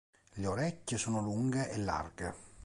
Le 0.37 0.47
orecchie 0.47 0.97
sono 0.97 1.21
lunghe 1.21 1.69
e 1.69 1.77
larghe. 1.77 2.33